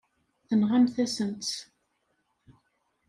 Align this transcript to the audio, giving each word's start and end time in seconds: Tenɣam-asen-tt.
Tenɣam-asen-tt. 0.47 1.53